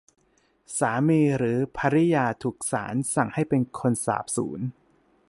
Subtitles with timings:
[0.77, 4.61] สามีหรือภริยาถูกศาลสั่งให้เป็นคนสาบสูญ